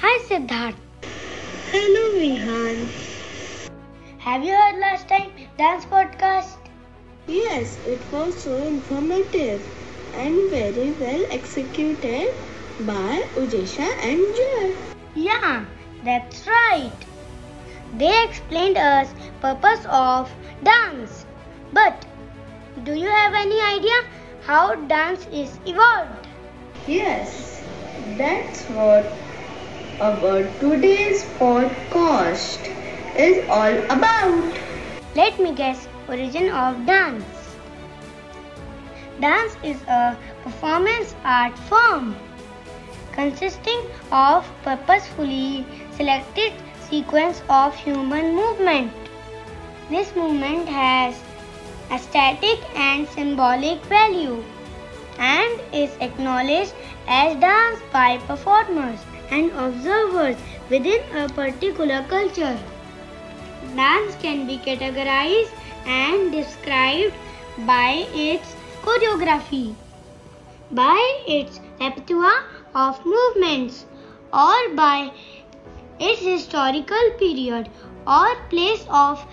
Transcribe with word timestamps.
Siddharth. 0.00 0.76
Hello, 1.72 2.02
Vihan. 2.16 2.86
Have 4.18 4.44
you 4.44 4.54
heard 4.54 4.78
last 4.78 5.08
time 5.08 5.30
dance 5.56 5.86
podcast? 5.86 6.56
Yes, 7.26 7.78
it 7.84 8.00
was 8.12 8.40
so 8.42 8.56
informative 8.58 9.66
and 10.14 10.50
very 10.50 10.92
well 11.00 11.24
executed 11.30 12.32
by 12.80 13.22
Ujesha 13.34 13.88
and 14.10 14.22
Joy. 14.40 14.76
Yeah, 15.16 15.64
that's 16.04 16.46
right. 16.46 16.92
They 17.96 18.12
explained 18.24 18.76
us 18.78 19.12
purpose 19.40 19.84
of 19.88 20.30
dance. 20.62 21.26
But 21.72 22.06
do 22.84 22.94
you 22.94 23.08
have 23.08 23.34
any 23.34 23.60
idea 23.60 24.04
how 24.46 24.74
dance 24.74 25.26
is 25.32 25.58
evolved? 25.66 26.28
Yes, 26.86 27.64
that's 28.16 28.62
what 28.68 29.27
our 30.00 30.46
today's 30.60 31.24
podcast 31.42 32.70
is 33.18 33.42
all 33.50 33.74
about. 33.90 34.54
Let 35.16 35.40
me 35.40 35.52
guess 35.54 35.88
origin 36.08 36.50
of 36.50 36.86
dance. 36.86 37.24
Dance 39.18 39.56
is 39.64 39.82
a 39.88 40.16
performance 40.44 41.16
art 41.24 41.58
form 41.66 42.14
consisting 43.10 43.82
of 44.12 44.46
purposefully 44.62 45.66
selected 45.90 46.52
sequence 46.78 47.42
of 47.50 47.74
human 47.74 48.36
movement. 48.36 48.92
This 49.90 50.14
movement 50.14 50.68
has 50.68 51.18
aesthetic 51.90 52.62
and 52.76 53.08
symbolic 53.08 53.82
value 53.86 54.44
and 55.18 55.60
is 55.72 55.90
acknowledged 56.00 56.72
as 57.08 57.34
dance 57.40 57.80
by 57.90 58.18
performers 58.18 59.00
and 59.30 59.50
observers 59.52 60.36
within 60.70 61.00
a 61.16 61.28
particular 61.28 62.04
culture. 62.08 62.58
Dance 63.76 64.16
can 64.22 64.46
be 64.46 64.58
categorized 64.58 65.50
and 65.86 66.32
described 66.32 67.14
by 67.66 68.06
its 68.14 68.54
choreography, 68.82 69.74
by 70.70 71.22
its 71.26 71.60
repertoire 71.80 72.44
of 72.74 73.04
movements, 73.04 73.86
or 74.32 74.74
by 74.74 75.10
its 75.98 76.20
historical 76.20 77.10
period 77.18 77.68
or 78.06 78.36
place 78.50 78.86
of 78.88 79.24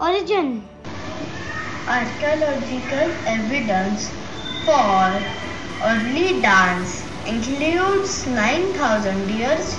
origin. 0.00 0.68
Archaeological 1.86 3.16
evidence 3.26 4.10
for 4.64 5.22
early 5.82 6.40
dance 6.40 7.09
includes 7.26 8.26
9000 8.26 9.30
years 9.30 9.76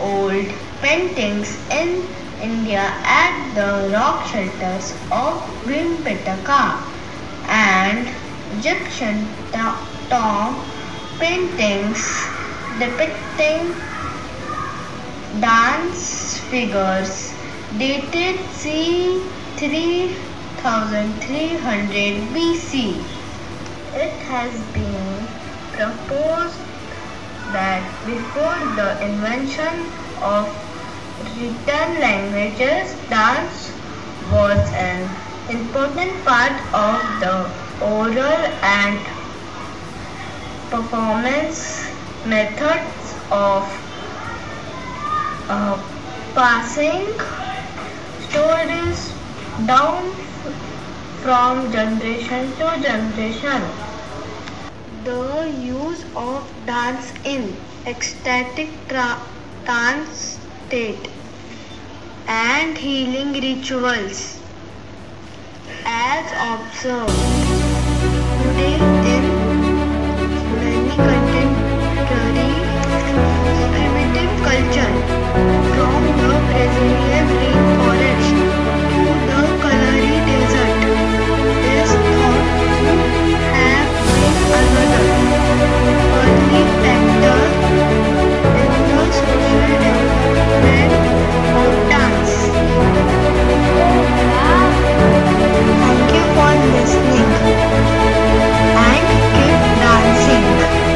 old 0.00 0.46
paintings 0.80 1.56
in 1.70 2.04
India 2.42 2.84
at 3.04 3.54
the 3.54 3.90
rock 3.92 4.26
shelters 4.26 4.92
of 5.10 5.42
Bhimbetka 5.64 6.82
and 7.48 8.08
Egyptian 8.58 9.26
tomb 10.10 10.56
paintings 11.18 12.04
depicting 12.78 13.74
dance 15.40 16.38
figures 16.50 17.32
dated 17.78 18.38
c. 18.52 19.22
3300 19.56 22.28
BC. 22.34 23.02
It 23.94 24.12
has 24.28 24.52
been 24.74 25.25
proposed 25.76 26.58
that 27.52 27.84
before 28.06 28.58
the 28.76 28.88
invention 29.04 29.90
of 30.22 30.48
written 31.36 32.00
languages, 32.00 32.94
dance 33.10 33.70
was 34.32 34.58
an 34.74 35.08
important 35.50 36.24
part 36.24 36.56
of 36.74 36.98
the 37.20 37.34
oral 37.84 38.42
and 38.72 38.98
performance 40.70 41.86
methods 42.26 43.14
of 43.30 43.62
uh, 45.48 45.76
passing 46.34 47.06
stories 48.28 49.12
down 49.66 50.10
from 51.22 51.70
generation 51.70 52.50
to 52.58 52.78
generation 52.82 53.95
the 55.06 55.54
use 55.62 56.04
of 56.16 56.44
dance 56.66 57.12
in 57.24 57.56
ecstatic 57.86 58.70
trance 58.88 60.38
state 60.66 61.08
and 62.26 62.76
healing 62.76 63.32
rituals 63.34 64.40
as 65.84 66.26
observed. 66.48 67.14
Today 68.42 69.15